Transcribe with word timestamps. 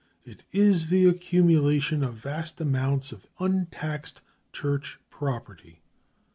It 0.25 0.45
is 0.51 0.87
the 0.87 1.05
accumulation 1.07 2.03
of 2.03 2.15
vast 2.15 2.59
amounts 2.59 3.11
of 3.11 3.27
untaxed 3.39 4.23
church 4.51 4.97
property. 5.11 5.83